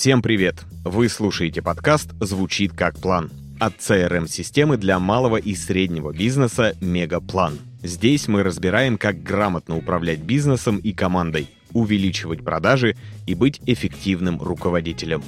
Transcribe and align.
Всем 0.00 0.22
привет! 0.22 0.64
Вы 0.82 1.10
слушаете 1.10 1.60
подкаст 1.60 2.12
«Звучит 2.20 2.72
как 2.72 2.98
план» 2.98 3.30
от 3.60 3.74
CRM-системы 3.80 4.78
для 4.78 4.98
малого 4.98 5.36
и 5.36 5.54
среднего 5.54 6.10
бизнеса 6.10 6.74
«Мегаплан». 6.80 7.58
Здесь 7.82 8.26
мы 8.26 8.42
разбираем, 8.42 8.96
как 8.96 9.22
грамотно 9.22 9.76
управлять 9.76 10.20
бизнесом 10.20 10.78
и 10.78 10.94
командой, 10.94 11.50
увеличивать 11.74 12.42
продажи 12.42 12.96
и 13.26 13.34
быть 13.34 13.60
эффективным 13.66 14.40
руководителем. 14.40 15.22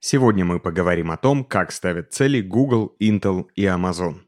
Сегодня 0.00 0.46
мы 0.46 0.58
поговорим 0.58 1.10
о 1.10 1.18
том, 1.18 1.44
как 1.44 1.70
ставят 1.70 2.14
цели 2.14 2.40
Google, 2.40 2.96
Intel 2.98 3.44
и 3.56 3.64
Amazon. 3.64 4.22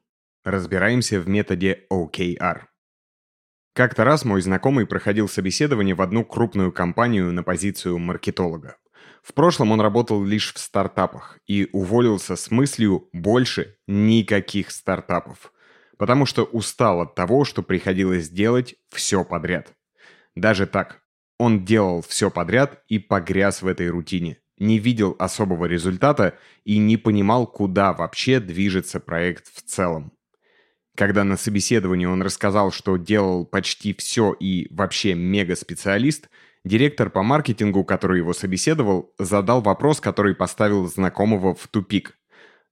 Разбираемся 0.45 1.21
в 1.21 1.27
методе 1.27 1.87
OKR. 1.91 2.65
Как-то 3.75 4.05
раз 4.05 4.25
мой 4.25 4.41
знакомый 4.41 4.87
проходил 4.87 5.29
собеседование 5.29 5.97
в 5.97 6.01
одну 6.01 6.25
крупную 6.25 6.71
компанию 6.71 7.33
на 7.33 7.43
позицию 7.43 7.99
маркетолога. 7.99 8.77
В 9.21 9.35
прошлом 9.35 9.73
он 9.73 9.81
работал 9.81 10.23
лишь 10.23 10.55
в 10.55 10.59
стартапах 10.59 11.41
и 11.49 11.69
уволился 11.73 12.37
с 12.37 12.53
мыслью 12.53 13.09
«больше 13.13 13.77
никаких 13.89 14.71
стартапов», 14.71 15.53
потому 15.99 16.25
что 16.25 16.45
устал 16.45 17.01
от 17.01 17.17
того, 17.17 17.45
что 17.45 17.65
приходилось 17.65 18.29
делать 18.29 18.77
все 18.91 19.25
подряд. 19.25 19.73
Даже 20.37 20.67
так. 20.69 21.01
Он 21.41 21.65
делал 21.65 22.01
все 22.01 22.31
подряд 22.31 22.85
и 22.87 23.01
погряз 23.01 23.61
в 23.61 23.67
этой 23.67 23.89
рутине, 23.89 24.39
не 24.57 24.79
видел 24.79 25.17
особого 25.19 25.65
результата 25.65 26.39
и 26.63 26.79
не 26.79 26.97
понимал, 26.97 27.49
куда 27.49 27.93
вообще 27.93 28.39
движется 28.39 29.01
проект 29.01 29.53
в 29.53 29.63
целом. 29.63 30.13
Когда 30.97 31.25
на 31.25 31.37
собеседовании 31.37 32.07
он 32.07 32.23
рассказал, 32.23 32.71
что 32.71 32.97
делал 32.97 33.45
почти 33.45 33.95
все 33.95 34.33
и 34.33 34.69
вообще 34.73 35.15
мега-специалист, 35.15 36.29
директор 36.65 37.11
по 37.11 37.23
маркетингу, 37.23 37.85
который 37.85 38.19
его 38.19 38.33
собеседовал, 38.33 39.13
задал 39.19 39.61
вопрос, 39.61 40.01
который 40.01 40.37
поставил 40.37 40.87
знакомого 40.87 41.55
в 41.55 41.67
тупик. 41.67 42.17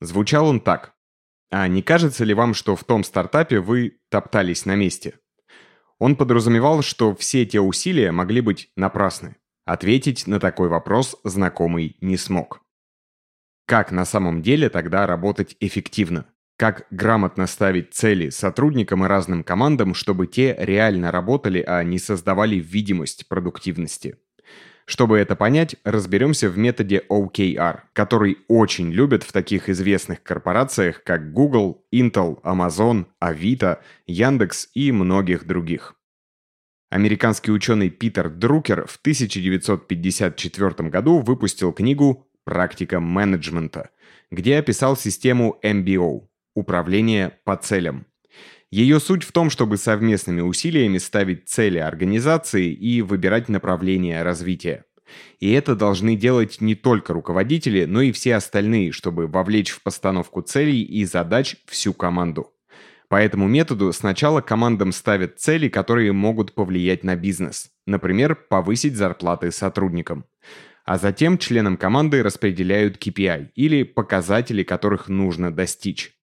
Звучал 0.00 0.46
он 0.46 0.60
так. 0.60 0.94
«А 1.50 1.68
не 1.68 1.82
кажется 1.82 2.24
ли 2.24 2.32
вам, 2.32 2.54
что 2.54 2.76
в 2.76 2.84
том 2.84 3.04
стартапе 3.04 3.60
вы 3.60 3.98
топтались 4.08 4.64
на 4.66 4.76
месте?» 4.76 5.14
Он 5.98 6.16
подразумевал, 6.16 6.82
что 6.82 7.14
все 7.14 7.44
те 7.44 7.60
усилия 7.60 8.10
могли 8.10 8.40
быть 8.40 8.70
напрасны. 8.76 9.36
Ответить 9.64 10.26
на 10.26 10.40
такой 10.40 10.68
вопрос 10.68 11.16
знакомый 11.22 11.96
не 12.00 12.16
смог. 12.16 12.62
Как 13.66 13.92
на 13.92 14.04
самом 14.04 14.42
деле 14.42 14.68
тогда 14.68 15.06
работать 15.06 15.56
эффективно? 15.60 16.26
Как 16.56 16.86
грамотно 16.90 17.46
ставить 17.46 17.92
цели 17.94 18.30
сотрудникам 18.30 19.04
и 19.04 19.08
разным 19.08 19.42
командам, 19.42 19.94
чтобы 19.94 20.26
те 20.26 20.54
реально 20.58 21.10
работали, 21.10 21.62
а 21.66 21.82
не 21.82 21.98
создавали 21.98 22.56
видимость 22.56 23.28
продуктивности. 23.28 24.16
Чтобы 24.84 25.18
это 25.18 25.36
понять, 25.36 25.76
разберемся 25.84 26.48
в 26.48 26.58
методе 26.58 27.02
OKR, 27.08 27.80
который 27.92 28.38
очень 28.48 28.90
любят 28.90 29.22
в 29.22 29.32
таких 29.32 29.68
известных 29.68 30.22
корпорациях, 30.22 31.02
как 31.04 31.32
Google, 31.32 31.84
Intel, 31.92 32.42
Amazon, 32.42 33.06
Avito, 33.22 33.78
Яндекс 34.06 34.68
и 34.74 34.92
многих 34.92 35.46
других. 35.46 35.94
Американский 36.90 37.52
ученый 37.52 37.90
Питер 37.90 38.28
Друкер 38.28 38.86
в 38.86 38.96
1954 38.96 40.90
году 40.90 41.20
выпустил 41.20 41.72
книгу 41.72 42.28
«Практика 42.44 43.00
менеджмента», 43.00 43.90
где 44.30 44.58
описал 44.58 44.96
систему 44.96 45.58
MBO 45.62 46.26
Управление 46.54 47.38
по 47.44 47.56
целям. 47.56 48.06
Ее 48.70 49.00
суть 49.00 49.22
в 49.22 49.32
том, 49.32 49.50
чтобы 49.50 49.76
совместными 49.76 50.40
усилиями 50.40 50.98
ставить 50.98 51.48
цели 51.48 51.78
организации 51.78 52.72
и 52.72 53.02
выбирать 53.02 53.48
направления 53.48 54.22
развития. 54.22 54.84
И 55.40 55.52
это 55.52 55.74
должны 55.76 56.16
делать 56.16 56.60
не 56.60 56.74
только 56.74 57.12
руководители, 57.12 57.84
но 57.84 58.00
и 58.00 58.12
все 58.12 58.36
остальные, 58.36 58.92
чтобы 58.92 59.26
вовлечь 59.26 59.70
в 59.70 59.82
постановку 59.82 60.40
целей 60.42 60.82
и 60.82 61.04
задач 61.04 61.56
всю 61.66 61.92
команду. 61.92 62.52
По 63.08 63.16
этому 63.16 63.46
методу 63.46 63.92
сначала 63.92 64.40
командам 64.40 64.90
ставят 64.92 65.38
цели, 65.38 65.68
которые 65.68 66.12
могут 66.12 66.54
повлиять 66.54 67.04
на 67.04 67.14
бизнес. 67.14 67.70
Например, 67.86 68.34
повысить 68.34 68.96
зарплаты 68.96 69.52
сотрудникам. 69.52 70.24
А 70.84 70.96
затем 70.96 71.36
членам 71.36 71.76
команды 71.76 72.22
распределяют 72.22 72.96
KPI 72.96 73.50
или 73.54 73.82
показатели, 73.82 74.62
которых 74.62 75.08
нужно 75.08 75.52
достичь. 75.52 76.14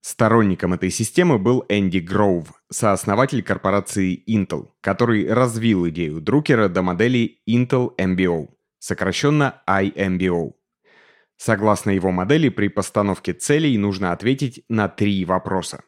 Сторонником 0.00 0.74
этой 0.74 0.90
системы 0.90 1.38
был 1.38 1.64
Энди 1.68 1.98
Гроув, 1.98 2.52
сооснователь 2.70 3.42
корпорации 3.42 4.22
Intel, 4.28 4.70
который 4.80 5.32
развил 5.32 5.88
идею 5.88 6.20
Друкера 6.20 6.68
до 6.68 6.82
модели 6.82 7.40
Intel 7.48 7.94
MBO, 7.96 8.48
сокращенно 8.78 9.62
IMBO. 9.68 10.52
Согласно 11.36 11.90
его 11.90 12.10
модели, 12.10 12.48
при 12.48 12.68
постановке 12.68 13.32
целей 13.32 13.76
нужно 13.78 14.12
ответить 14.12 14.64
на 14.68 14.88
три 14.88 15.24
вопроса. 15.24 15.82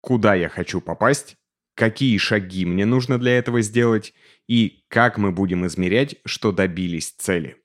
Куда 0.00 0.34
я 0.34 0.48
хочу 0.48 0.80
попасть? 0.80 1.36
Какие 1.74 2.16
шаги 2.18 2.64
мне 2.64 2.86
нужно 2.86 3.18
для 3.18 3.36
этого 3.38 3.60
сделать? 3.62 4.14
И 4.46 4.84
как 4.88 5.18
мы 5.18 5.32
будем 5.32 5.66
измерять, 5.66 6.16
что 6.24 6.52
добились 6.52 7.10
цели? 7.10 7.63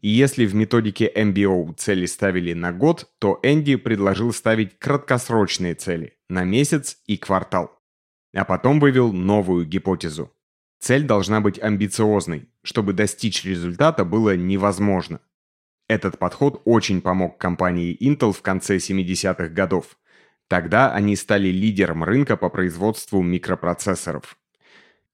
И 0.00 0.08
если 0.08 0.46
в 0.46 0.54
методике 0.54 1.12
MBO 1.14 1.74
цели 1.76 2.06
ставили 2.06 2.54
на 2.54 2.72
год, 2.72 3.10
то 3.18 3.38
Энди 3.42 3.76
предложил 3.76 4.32
ставить 4.32 4.78
краткосрочные 4.78 5.74
цели 5.74 6.14
на 6.28 6.44
месяц 6.44 6.98
и 7.06 7.18
квартал. 7.18 7.78
А 8.34 8.44
потом 8.44 8.80
вывел 8.80 9.12
новую 9.12 9.66
гипотезу. 9.66 10.32
Цель 10.78 11.04
должна 11.04 11.42
быть 11.42 11.58
амбициозной, 11.58 12.48
чтобы 12.62 12.94
достичь 12.94 13.44
результата 13.44 14.04
было 14.04 14.36
невозможно. 14.36 15.20
Этот 15.88 16.18
подход 16.18 16.62
очень 16.64 17.02
помог 17.02 17.36
компании 17.36 17.96
Intel 18.00 18.32
в 18.32 18.40
конце 18.40 18.76
70-х 18.76 19.48
годов. 19.48 19.98
Тогда 20.48 20.94
они 20.94 21.16
стали 21.16 21.48
лидером 21.48 22.04
рынка 22.04 22.36
по 22.36 22.48
производству 22.48 23.20
микропроцессоров. 23.20 24.38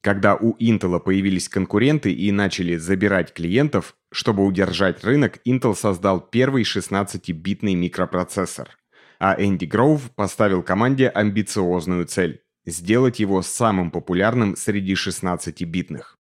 Когда 0.02 0.36
у 0.36 0.56
Intel 0.58 1.00
появились 1.00 1.48
конкуренты 1.48 2.12
и 2.12 2.30
начали 2.30 2.76
забирать 2.76 3.32
клиентов, 3.32 3.96
чтобы 4.16 4.46
удержать 4.46 5.04
рынок, 5.04 5.40
Intel 5.46 5.74
создал 5.74 6.20
первый 6.20 6.62
16-битный 6.62 7.74
микропроцессор. 7.74 8.70
А 9.18 9.36
Энди 9.38 9.66
Гроув 9.66 10.10
поставил 10.14 10.62
команде 10.62 11.08
амбициозную 11.08 12.06
цель– 12.06 12.40
сделать 12.64 13.20
его 13.20 13.42
самым 13.42 13.90
популярным 13.90 14.56
среди 14.56 14.94
16-битных. 14.94 16.16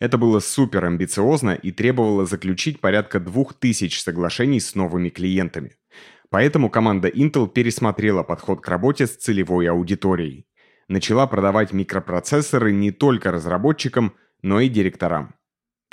Это 0.00 0.18
было 0.18 0.38
супер 0.40 0.84
амбициозно 0.84 1.54
и 1.54 1.72
требовало 1.72 2.26
заключить 2.26 2.80
порядка 2.80 3.20
2000 3.20 3.98
соглашений 3.98 4.60
с 4.60 4.74
новыми 4.74 5.08
клиентами. 5.08 5.76
Поэтому 6.28 6.68
команда 6.68 7.08
Intel 7.08 7.48
пересмотрела 7.48 8.22
подход 8.22 8.60
к 8.60 8.68
работе 8.68 9.06
с 9.06 9.16
целевой 9.16 9.68
аудиторией 9.68 10.46
начала 10.88 11.26
продавать 11.26 11.72
микропроцессоры 11.72 12.72
не 12.72 12.90
только 12.90 13.30
разработчикам, 13.30 14.14
но 14.42 14.60
и 14.60 14.68
директорам. 14.68 15.34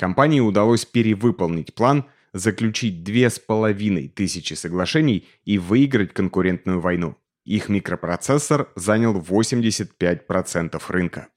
Компании 0.01 0.39
удалось 0.39 0.83
перевыполнить 0.83 1.75
план, 1.75 2.05
заключить 2.33 3.03
2500 3.03 4.57
соглашений 4.57 5.27
и 5.45 5.59
выиграть 5.59 6.11
конкурентную 6.11 6.79
войну. 6.79 7.17
Их 7.45 7.69
микропроцессор 7.69 8.71
занял 8.75 9.15
85% 9.19 10.81
рынка. 10.87 11.27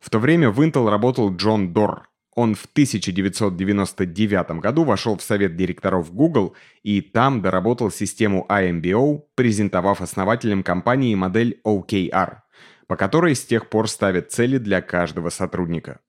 В 0.00 0.10
то 0.10 0.18
время 0.18 0.50
в 0.50 0.60
Intel 0.62 0.90
работал 0.90 1.32
Джон 1.36 1.72
Дор. 1.72 2.08
Он 2.34 2.56
в 2.56 2.64
1999 2.64 4.50
году 4.60 4.82
вошел 4.82 5.16
в 5.16 5.22
совет 5.22 5.54
директоров 5.54 6.12
Google 6.12 6.56
и 6.82 7.00
там 7.00 7.40
доработал 7.40 7.92
систему 7.92 8.46
IMBO, 8.48 9.22
презентовав 9.36 10.00
основателям 10.00 10.64
компании 10.64 11.14
модель 11.14 11.60
OKR– 11.64 12.38
по 12.88 12.96
которой 12.96 13.36
с 13.36 13.44
тех 13.44 13.68
пор 13.68 13.88
ставят 13.88 14.32
цели 14.32 14.58
для 14.58 14.80
каждого 14.80 15.30
сотрудника. 15.30 16.00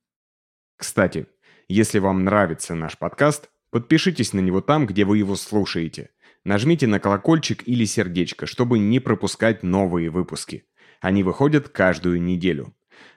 Кстати, 0.77 1.25
если 1.67 1.99
вам 1.99 2.23
нравится 2.23 2.75
наш 2.75 2.97
подкаст, 2.97 3.49
подпишитесь 3.71 4.33
на 4.33 4.39
него 4.39 4.61
там, 4.61 4.85
где 4.85 5.05
вы 5.05 5.17
его 5.17 5.35
слушаете. 5.35 6.11
Нажмите 6.43 6.87
на 6.87 6.99
колокольчик 6.99 7.67
или 7.67 7.85
сердечко, 7.85 8.45
чтобы 8.45 8.79
не 8.79 8.99
пропускать 8.99 9.63
новые 9.63 10.09
выпуски. 10.09 10.65
Они 11.01 11.23
выходят 11.23 11.69
каждую 11.69 12.21
неделю. 12.21 12.73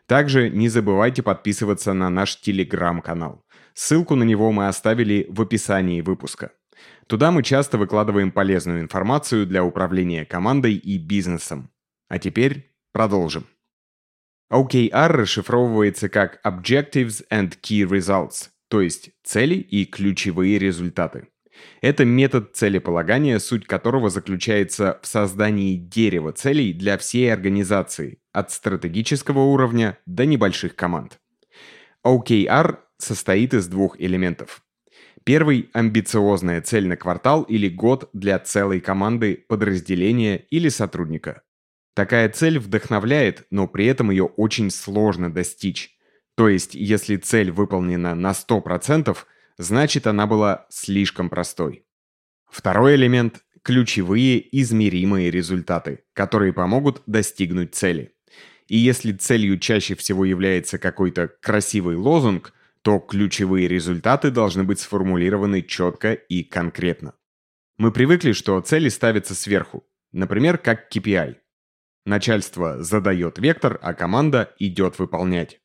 Также 0.06 0.50
не 0.50 0.68
забывайте 0.68 1.22
подписываться 1.22 1.92
на 1.92 2.10
наш 2.10 2.40
телеграм-канал. 2.40 3.44
Ссылку 3.74 4.16
на 4.16 4.24
него 4.24 4.50
мы 4.50 4.66
оставили 4.66 5.26
в 5.28 5.40
описании 5.40 6.00
выпуска. 6.00 6.52
Туда 7.06 7.30
мы 7.30 7.42
часто 7.42 7.78
выкладываем 7.78 8.32
полезную 8.32 8.80
информацию 8.80 9.46
для 9.46 9.64
управления 9.64 10.24
командой 10.24 10.74
и 10.74 10.98
бизнесом. 10.98 11.70
А 12.08 12.18
теперь 12.18 12.70
Продолжим. 12.92 13.46
OKR 14.52 15.08
расшифровывается 15.08 16.08
как 16.08 16.40
Objectives 16.44 17.22
and 17.30 17.56
Key 17.62 17.84
Results, 17.88 18.48
то 18.68 18.80
есть 18.80 19.10
цели 19.22 19.54
и 19.54 19.84
ключевые 19.84 20.58
результаты. 20.58 21.28
Это 21.80 22.04
метод 22.04 22.56
целеполагания, 22.56 23.38
суть 23.38 23.66
которого 23.66 24.10
заключается 24.10 24.98
в 25.02 25.06
создании 25.06 25.76
дерева 25.76 26.32
целей 26.32 26.72
для 26.72 26.98
всей 26.98 27.32
организации, 27.32 28.18
от 28.32 28.50
стратегического 28.50 29.40
уровня 29.40 29.98
до 30.06 30.26
небольших 30.26 30.74
команд. 30.74 31.20
OKR 32.04 32.78
состоит 32.98 33.54
из 33.54 33.68
двух 33.68 34.00
элементов. 34.00 34.62
Первый– 35.24 35.68
амбициозная 35.74 36.62
цель 36.62 36.88
на 36.88 36.96
квартал 36.96 37.42
или 37.42 37.68
год 37.68 38.08
для 38.12 38.38
целой 38.38 38.80
команды, 38.80 39.44
подразделения 39.48 40.38
или 40.50 40.70
сотрудника. 40.70 41.42
Такая 42.00 42.30
цель 42.30 42.58
вдохновляет, 42.58 43.46
но 43.50 43.68
при 43.68 43.84
этом 43.84 44.10
ее 44.10 44.24
очень 44.24 44.70
сложно 44.70 45.30
достичь. 45.30 45.98
То 46.34 46.48
есть, 46.48 46.74
если 46.74 47.16
цель 47.16 47.50
выполнена 47.50 48.14
на 48.14 48.30
100%, 48.30 49.14
значит 49.58 50.06
она 50.06 50.26
была 50.26 50.64
слишком 50.70 51.28
простой. 51.28 51.84
Второй 52.50 52.94
элемент– 52.94 53.44
ключевые 53.62 54.40
измеримые 54.62 55.30
результаты, 55.30 56.04
которые 56.14 56.54
помогут 56.54 57.02
достигнуть 57.06 57.74
цели. 57.74 58.14
И 58.66 58.78
если 58.78 59.12
целью 59.12 59.58
чаще 59.58 59.94
всего 59.94 60.24
является 60.24 60.78
какой-то 60.78 61.28
красивый 61.42 61.96
лозунг, 61.96 62.54
то 62.80 62.98
ключевые 62.98 63.68
результаты 63.68 64.30
должны 64.30 64.64
быть 64.64 64.80
сформулированы 64.80 65.60
четко 65.60 66.14
и 66.14 66.44
конкретно. 66.44 67.12
Мы 67.76 67.92
привыкли, 67.92 68.32
что 68.32 68.58
цели 68.62 68.88
ставятся 68.88 69.34
сверху, 69.34 69.84
например, 70.12 70.56
как 70.56 70.90
KPI. 70.90 71.36
Начальство 72.06 72.82
задает 72.82 73.38
вектор, 73.38 73.78
а 73.82 73.94
команда 73.94 74.54
идет 74.58 74.98
выполнять. 74.98 75.60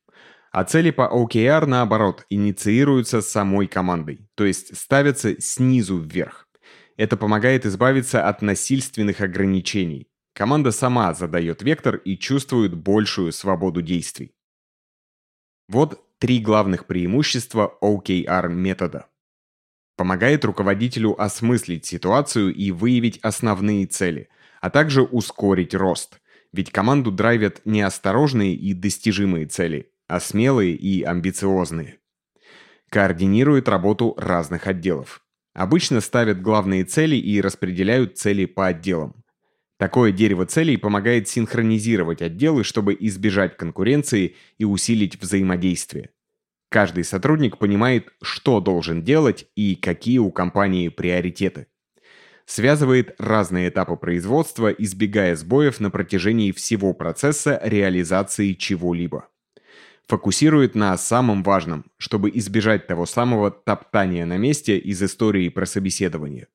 А 0.52 0.64
цели 0.64 0.90
по 0.90 1.02
OKR, 1.12 1.66
наоборот, 1.66 2.24
инициируются 2.30 3.20
самой 3.20 3.66
командой, 3.66 4.28
то 4.34 4.44
есть 4.44 4.76
ставятся 4.76 5.40
снизу 5.40 5.98
вверх. 5.98 6.48
Это 6.96 7.16
помогает 7.16 7.66
избавиться 7.66 8.26
от 8.26 8.42
насильственных 8.42 9.20
ограничений. 9.20 10.08
Команда 10.34 10.70
сама 10.70 11.12
задает 11.14 11.62
вектор 11.62 11.96
и 11.96 12.18
чувствует 12.18 12.74
большую 12.74 13.32
свободу 13.32 13.82
действий. 13.82 14.34
Вот 15.68 16.02
три 16.18 16.38
главных 16.40 16.86
преимущества 16.86 17.76
OKR 17.82 18.48
метода. 18.48 19.08
Помогает 19.96 20.44
руководителю 20.44 21.20
осмыслить 21.20 21.86
ситуацию 21.86 22.54
и 22.54 22.70
выявить 22.70 23.18
основные 23.22 23.86
цели, 23.86 24.28
а 24.60 24.70
также 24.70 25.02
ускорить 25.02 25.74
рост. 25.74 26.20
Ведь 26.52 26.70
команду 26.70 27.10
драйвят 27.10 27.60
не 27.64 27.82
осторожные 27.82 28.54
и 28.54 28.72
достижимые 28.72 29.46
цели, 29.46 29.90
а 30.06 30.20
смелые 30.20 30.74
и 30.74 31.02
амбициозные. 31.02 31.98
Координирует 32.90 33.68
работу 33.68 34.14
разных 34.16 34.66
отделов. 34.66 35.22
Обычно 35.54 36.00
ставят 36.00 36.40
главные 36.40 36.84
цели 36.84 37.16
и 37.16 37.40
распределяют 37.40 38.18
цели 38.18 38.44
по 38.44 38.66
отделам. 38.66 39.24
Такое 39.78 40.12
дерево 40.12 40.46
целей 40.46 40.76
помогает 40.76 41.28
синхронизировать 41.28 42.22
отделы, 42.22 42.64
чтобы 42.64 42.96
избежать 42.98 43.56
конкуренции 43.56 44.34
и 44.58 44.64
усилить 44.64 45.20
взаимодействие. 45.20 46.10
Каждый 46.70 47.04
сотрудник 47.04 47.58
понимает, 47.58 48.12
что 48.22 48.60
должен 48.60 49.02
делать 49.02 49.46
и 49.54 49.74
какие 49.76 50.18
у 50.18 50.30
компании 50.30 50.88
приоритеты. 50.88 51.68
Связывает 52.46 53.14
разные 53.18 53.68
этапы 53.68 53.96
производства, 53.96 54.68
избегая 54.68 55.36
сбоев 55.36 55.80
на 55.80 55.90
протяжении 55.90 56.52
всего 56.52 56.94
процесса 56.94 57.60
реализации 57.62 58.54
чего-либо 58.54 59.28
фокусирует 60.06 60.74
на 60.74 60.96
самом 60.96 61.42
важном, 61.42 61.86
чтобы 61.98 62.30
избежать 62.34 62.86
того 62.86 63.06
самого 63.06 63.50
топтания 63.50 64.24
на 64.24 64.36
месте 64.36 64.78
из 64.78 65.02
истории 65.02 65.48
про 65.48 65.66
собеседование. 65.66 66.48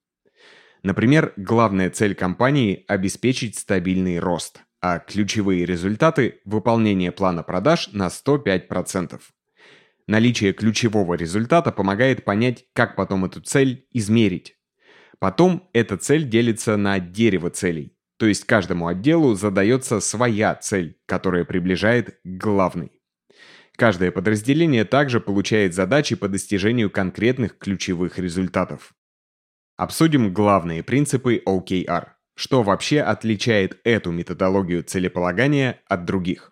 Например, 0.84 1.34
главная 1.38 1.90
цель 1.90 2.16
компании– 2.16 2.86
обеспечить 2.88 3.58
стабильный 3.58 4.20
рост, 4.20 4.62
а 4.82 5.00
ключевые 5.00 5.66
результаты– 5.66 6.40
выполнение 6.46 7.12
плана 7.12 7.44
продаж 7.44 7.90
на 7.92 8.08
105%. 8.08 9.20
Наличие 10.08 10.54
ключевого 10.54 11.14
результата 11.14 11.72
помогает 11.72 12.26
понять, 12.26 12.66
как 12.74 12.96
потом 12.96 13.26
эту 13.26 13.42
цель 13.42 13.86
измерить. 13.92 14.56
Потом 15.22 15.70
эта 15.72 15.98
цель 15.98 16.28
делится 16.28 16.78
на 16.78 17.00
дерево 17.00 17.52
целей, 17.52 17.96
то 18.18 18.26
есть 18.26 18.46
каждому 18.46 18.88
отделу 18.88 19.36
задается 19.36 20.00
своя 20.00 20.56
цель, 20.56 20.98
которая 21.06 21.46
приближает 21.46 22.20
к 22.24 22.28
главной. 22.28 22.92
Каждое 23.76 24.12
подразделение 24.12 24.84
также 24.84 25.22
получает 25.22 25.76
задачи 25.76 26.16
по 26.16 26.28
достижению 26.28 26.90
конкретных 26.90 27.60
ключевых 27.60 28.18
результатов. 28.18 28.96
Обсудим 29.78 30.34
главные 30.34 30.82
принципы 30.82 31.40
OKR. 31.46 32.08
Что 32.36 32.64
вообще 32.64 33.02
отличает 33.02 33.80
эту 33.84 34.12
методологию 34.12 34.82
целеполагания 34.82 35.82
от 35.88 36.06
других? 36.06 36.52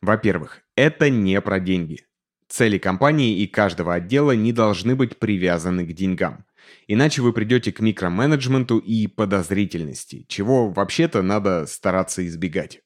Во-первых, 0.00 0.62
это 0.76 1.10
не 1.10 1.38
про 1.42 1.60
деньги. 1.60 2.06
Цели 2.48 2.78
компании 2.78 3.38
и 3.40 3.46
каждого 3.46 3.92
отдела 3.94 4.32
не 4.32 4.54
должны 4.54 4.96
быть 4.96 5.18
привязаны 5.18 5.84
к 5.84 5.92
деньгам. 5.92 6.46
Иначе 6.88 7.22
вы 7.22 7.32
придете 7.32 7.72
к 7.72 7.80
микроменеджменту 7.80 8.78
и 8.78 9.06
подозрительности, 9.06 10.26
чего 10.28 10.68
вообще-то 10.68 11.22
надо 11.22 11.66
стараться 11.66 12.26
избегать. 12.26 12.80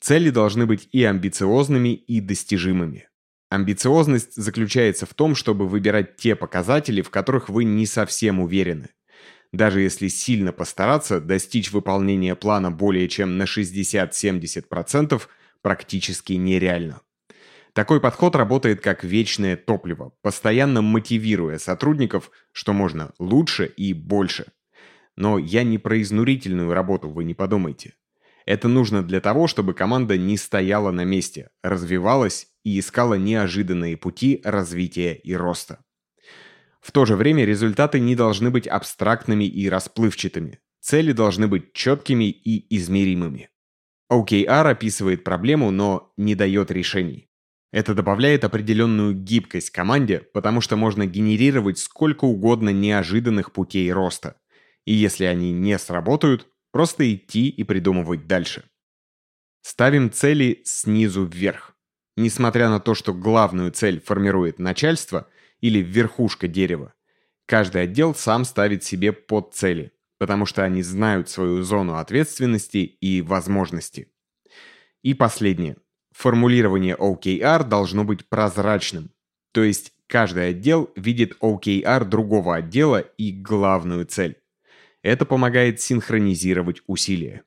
Цели 0.00 0.30
должны 0.30 0.66
быть 0.66 0.88
и 0.92 1.04
амбициозными, 1.04 1.94
и 1.94 2.20
достижимыми. 2.20 3.08
Амбициозность 3.50 4.34
заключается 4.34 5.06
в 5.06 5.14
том, 5.14 5.34
чтобы 5.34 5.66
выбирать 5.66 6.16
те 6.16 6.36
показатели, 6.36 7.02
в 7.02 7.10
которых 7.10 7.48
вы 7.48 7.64
не 7.64 7.86
совсем 7.86 8.40
уверены. 8.40 8.90
Даже 9.52 9.80
если 9.80 10.08
сильно 10.08 10.52
постараться, 10.52 11.20
достичь 11.20 11.72
выполнения 11.72 12.34
плана 12.34 12.70
более 12.70 13.08
чем 13.08 13.38
на 13.38 13.44
60-70% 13.44 15.22
практически 15.62 16.34
нереально. 16.34 17.00
Такой 17.78 18.00
подход 18.00 18.34
работает 18.34 18.80
как 18.80 19.04
вечное 19.04 19.56
топливо, 19.56 20.12
постоянно 20.20 20.82
мотивируя 20.82 21.58
сотрудников, 21.58 22.32
что 22.50 22.72
можно 22.72 23.12
лучше 23.20 23.66
и 23.66 23.92
больше. 23.92 24.46
Но 25.14 25.38
я 25.38 25.62
не 25.62 25.78
про 25.78 26.02
изнурительную 26.02 26.74
работу, 26.74 27.08
вы 27.08 27.22
не 27.22 27.34
подумайте. 27.34 27.94
Это 28.46 28.66
нужно 28.66 29.04
для 29.04 29.20
того, 29.20 29.46
чтобы 29.46 29.74
команда 29.74 30.18
не 30.18 30.36
стояла 30.36 30.90
на 30.90 31.04
месте, 31.04 31.50
развивалась 31.62 32.48
и 32.64 32.80
искала 32.80 33.14
неожиданные 33.14 33.96
пути 33.96 34.40
развития 34.42 35.14
и 35.14 35.34
роста. 35.34 35.78
В 36.80 36.90
то 36.90 37.04
же 37.04 37.14
время 37.14 37.44
результаты 37.44 38.00
не 38.00 38.16
должны 38.16 38.50
быть 38.50 38.66
абстрактными 38.66 39.44
и 39.44 39.68
расплывчатыми. 39.68 40.58
Цели 40.80 41.12
должны 41.12 41.46
быть 41.46 41.72
четкими 41.74 42.24
и 42.24 42.76
измеримыми. 42.76 43.50
OKR 44.10 44.68
описывает 44.68 45.22
проблему, 45.22 45.70
но 45.70 46.12
не 46.16 46.34
дает 46.34 46.72
решений. 46.72 47.27
Это 47.70 47.94
добавляет 47.94 48.44
определенную 48.44 49.14
гибкость 49.14 49.70
команде, 49.70 50.20
потому 50.32 50.60
что 50.60 50.76
можно 50.76 51.06
генерировать 51.06 51.78
сколько 51.78 52.24
угодно 52.24 52.70
неожиданных 52.70 53.52
путей 53.52 53.92
роста. 53.92 54.36
И 54.86 54.94
если 54.94 55.24
они 55.24 55.52
не 55.52 55.78
сработают, 55.78 56.48
Просто 56.70 57.12
идти 57.14 57.48
и 57.48 57.64
придумывать 57.64 58.26
дальше. 58.26 58.64
Ставим 59.62 60.10
цели 60.12 60.62
снизу 60.64 61.24
вверх. 61.24 61.74
Несмотря 62.16 62.68
на 62.68 62.80
то, 62.80 62.94
что 62.94 63.14
главную 63.14 63.72
цель 63.72 64.00
формирует 64.00 64.58
начальство 64.58 65.28
или 65.60 65.78
верхушка 65.78 66.48
дерева, 66.48 66.94
каждый 67.46 67.82
отдел 67.82 68.14
сам 68.14 68.44
ставит 68.44 68.84
себе 68.84 69.12
подцели, 69.12 69.92
потому 70.18 70.46
что 70.46 70.62
они 70.64 70.82
знают 70.82 71.28
свою 71.28 71.62
зону 71.62 71.96
ответственности 71.96 72.78
и 72.78 73.22
возможности. 73.22 74.12
И 75.02 75.14
последнее. 75.14 75.76
Формулирование 76.18 76.96
OKR 76.96 77.62
должно 77.62 78.02
быть 78.02 78.28
прозрачным. 78.28 79.12
То 79.52 79.62
есть 79.62 79.92
каждый 80.08 80.48
отдел 80.48 80.90
видит 80.96 81.36
OKR 81.40 82.04
другого 82.04 82.56
отдела 82.56 82.98
и 82.98 83.30
главную 83.30 84.04
цель. 84.04 84.36
Это 85.04 85.24
помогает 85.24 85.80
синхронизировать 85.80 86.82
усилия. 86.88 87.44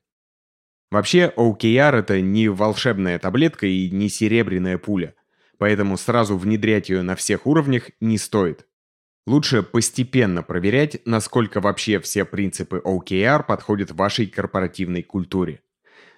Вообще, 0.90 1.30
OKR 1.36 1.96
это 1.96 2.22
не 2.22 2.48
волшебная 2.48 3.18
таблетка 3.18 3.66
и 3.66 3.90
не 3.90 4.08
серебряная 4.08 4.78
пуля, 4.78 5.16
поэтому 5.58 5.98
сразу 5.98 6.38
внедрять 6.38 6.88
ее 6.88 7.02
на 7.02 7.14
всех 7.14 7.46
уровнях 7.46 7.90
не 8.00 8.16
стоит. 8.16 8.66
Лучше 9.26 9.62
постепенно 9.62 10.42
проверять, 10.42 11.02
насколько 11.04 11.60
вообще 11.60 12.00
все 12.00 12.24
принципы 12.24 12.80
OKR 12.82 13.44
подходят 13.44 13.90
вашей 13.90 14.28
корпоративной 14.28 15.02
культуре. 15.02 15.60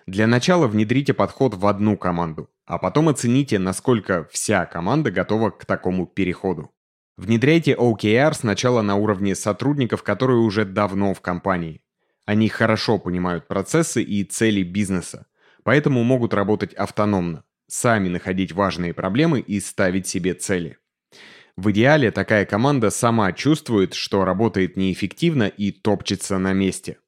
Для 0.07 0.27
начала 0.27 0.67
внедрите 0.67 1.15
подход 1.15 1.55
в 1.55 1.67
одну 1.67 1.97
команду, 1.97 2.51
а 2.67 2.79
потом 2.79 3.09
оцените, 3.09 3.59
насколько 3.59 4.29
вся 4.31 4.67
команда 4.67 5.11
готова 5.11 5.51
к 5.51 5.65
такому 5.65 6.07
переходу. 6.07 6.71
Внедряйте 7.17 7.75
OKR 7.75 8.35
сначала 8.35 8.83
на 8.83 8.97
уровне 8.97 9.35
сотрудников, 9.35 10.03
которые 10.03 10.41
уже 10.41 10.67
давно 10.67 11.15
в 11.15 11.23
компании. 11.23 11.81
Они 12.27 12.49
хорошо 12.49 12.99
понимают 12.99 13.49
процессы 13.49 14.03
и 14.03 14.25
цели 14.25 14.63
бизнеса, 14.63 15.27
поэтому 15.63 16.03
могут 16.03 16.35
работать 16.35 16.75
автономно, 16.75 17.45
сами 17.67 18.09
находить 18.09 18.53
важные 18.53 18.93
проблемы 18.93 19.41
и 19.41 19.59
ставить 19.59 20.07
себе 20.07 20.35
цели. 20.35 20.77
В 21.57 21.71
идеале 21.71 22.11
такая 22.11 22.45
команда 22.45 22.91
сама 22.91 23.33
чувствует, 23.33 23.95
что 23.95 24.25
работает 24.25 24.77
неэффективно 24.77 25.45
и 25.45 25.71
топчется 25.71 26.39
на 26.39 26.53
месте. 26.53 26.99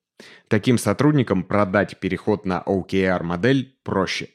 Таким 0.48 0.78
сотрудникам 0.78 1.44
продать 1.44 1.98
переход 2.00 2.46
на 2.46 2.62
OKR-модель 2.64 3.76
проще. 3.82 4.30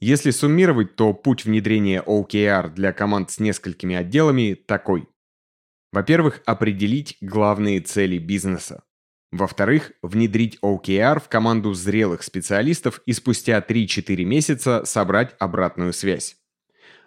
Если 0.00 0.32
суммировать, 0.32 0.96
то 0.96 1.12
путь 1.14 1.44
внедрения 1.44 2.02
OKR 2.02 2.70
для 2.70 2.92
команд 2.92 3.30
с 3.30 3.38
несколькими 3.38 3.94
отделами 3.94 4.54
такой. 4.54 5.08
Во-первых, 5.92 6.42
определить 6.44 7.16
главные 7.20 7.80
цели 7.80 8.18
бизнеса. 8.18 8.82
Во-вторых, 9.30 9.92
внедрить 10.02 10.58
OKR 10.60 11.20
в 11.20 11.28
команду 11.28 11.72
зрелых 11.72 12.22
специалистов 12.22 13.00
и 13.06 13.12
спустя 13.12 13.60
3-4 13.60 14.24
месяца 14.24 14.84
собрать 14.84 15.34
обратную 15.38 15.92
связь. 15.92 16.36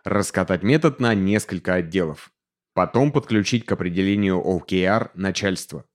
Раскатать 0.03 0.63
метод 0.63 0.99
на 0.99 1.13
несколько 1.13 1.75
отделов. 1.75 2.31
Потом 2.73 3.11
подключить 3.11 3.65
к 3.65 3.71
определению 3.71 4.41
OKR 4.41 5.11
начальство. 5.13 5.85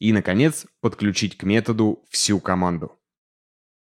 И, 0.00 0.12
наконец, 0.12 0.66
подключить 0.80 1.36
к 1.36 1.44
методу 1.44 2.02
всю 2.10 2.40
команду. 2.40 2.98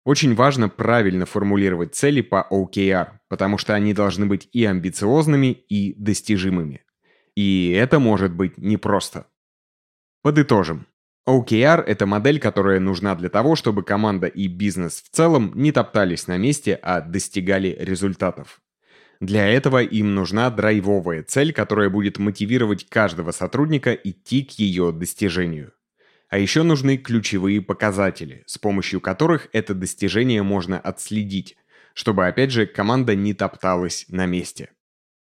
Очень 0.05 0.35
важно 0.35 0.67
правильно 0.67 1.25
формулировать 1.25 1.95
цели 1.95 2.21
по 2.21 2.45
OKR, 2.51 3.19
потому 3.29 3.57
что 3.57 3.73
они 3.73 3.93
должны 3.93 4.25
быть 4.25 4.49
и 4.51 4.65
амбициозными, 4.65 5.47
и 5.47 5.93
достижимыми. 5.93 6.81
И 7.35 7.71
это 7.71 7.99
может 7.99 8.33
быть 8.33 8.57
непросто. 8.57 9.27
Подытожим. 10.21 10.87
OKR– 11.25 11.81
это 11.87 12.05
модель, 12.05 12.37
которая 12.37 12.81
нужна 12.81 13.15
для 13.15 13.29
того, 13.29 13.55
чтобы 13.55 13.83
команда 13.83 14.27
и 14.27 14.47
бизнес 14.47 15.01
в 15.01 15.09
целом 15.09 15.53
не 15.55 15.71
топтались 15.71 16.27
на 16.27 16.37
месте, 16.37 16.77
а 16.81 16.99
достигали 16.99 17.77
результатов. 17.79 18.61
Для 19.21 19.47
этого 19.47 19.81
им 19.81 20.15
нужна 20.15 20.49
драйвовая 20.49 21.23
цель, 21.23 21.53
которая 21.53 21.89
будет 21.89 22.19
мотивировать 22.19 22.89
каждого 22.89 23.31
сотрудника 23.31 23.93
идти 23.93 24.43
к 24.43 24.51
ее 24.51 24.91
достижению. 24.91 25.71
А 26.33 26.39
еще 26.39 26.63
нужны 26.63 26.97
ключевые 26.97 27.61
показатели, 27.61 28.41
с 28.47 28.57
помощью 28.57 28.99
которых 28.99 29.49
это 29.53 29.75
достижение 29.75 30.41
можно 30.41 30.79
отследить, 30.79 31.55
чтобы, 31.93 32.25
опять 32.25 32.49
же, 32.49 32.65
команда 32.65 33.13
не 33.13 33.35
топталась 33.35 34.05
на 34.07 34.25
месте. 34.25 34.71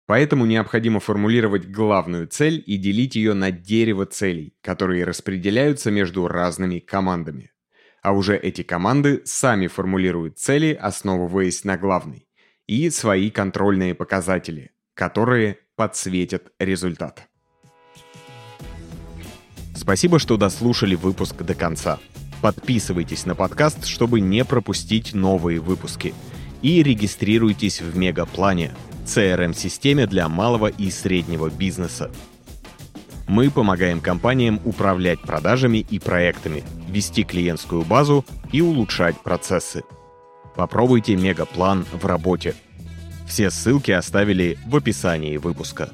Поэтому 0.04 0.44
необходимо 0.44 1.00
формулировать 1.00 1.70
главную 1.70 2.26
цель 2.26 2.62
и 2.66 2.76
делить 2.76 3.16
ее 3.16 3.32
на 3.32 3.50
дерево 3.50 4.04
целей, 4.04 4.52
которые 4.60 5.04
распределяются 5.04 5.90
между 5.90 6.28
разными 6.28 6.80
командами. 6.80 7.50
А 8.02 8.12
уже 8.12 8.36
эти 8.36 8.62
команды 8.62 9.22
сами 9.24 9.68
формулируют 9.68 10.38
цели, 10.38 10.74
основываясь 10.78 11.64
на 11.64 11.78
главной, 11.78 12.28
и 12.66 12.90
свои 12.90 13.30
контрольные 13.30 13.94
показатели, 13.94 14.72
которые 14.92 15.60
подсветят 15.76 16.52
результат. 16.58 17.30
Спасибо, 19.90 20.20
что 20.20 20.36
дослушали 20.36 20.94
выпуск 20.94 21.42
до 21.42 21.52
конца. 21.52 21.98
Подписывайтесь 22.40 23.26
на 23.26 23.34
подкаст, 23.34 23.86
чтобы 23.86 24.20
не 24.20 24.44
пропустить 24.44 25.14
новые 25.14 25.58
выпуски. 25.58 26.14
И 26.62 26.80
регистрируйтесь 26.84 27.80
в 27.80 27.96
Мегаплане, 27.96 28.70
CRM-системе 29.04 30.06
для 30.06 30.28
малого 30.28 30.68
и 30.68 30.92
среднего 30.92 31.50
бизнеса. 31.50 32.12
Мы 33.26 33.50
помогаем 33.50 33.98
компаниям 34.00 34.60
управлять 34.64 35.22
продажами 35.22 35.78
и 35.78 35.98
проектами, 35.98 36.62
вести 36.88 37.24
клиентскую 37.24 37.82
базу 37.82 38.24
и 38.52 38.60
улучшать 38.60 39.20
процессы. 39.20 39.82
Попробуйте 40.54 41.16
Мегаплан 41.16 41.84
в 42.00 42.06
работе. 42.06 42.54
Все 43.26 43.50
ссылки 43.50 43.90
оставили 43.90 44.56
в 44.68 44.76
описании 44.76 45.36
выпуска. 45.36 45.90